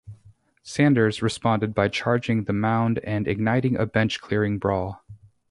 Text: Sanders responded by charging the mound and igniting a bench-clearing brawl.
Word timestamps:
Sanders 0.63 1.21
responded 1.21 1.75
by 1.75 1.87
charging 1.87 2.45
the 2.45 2.53
mound 2.53 2.97
and 3.03 3.27
igniting 3.27 3.77
a 3.77 3.85
bench-clearing 3.85 4.57
brawl. 4.57 5.05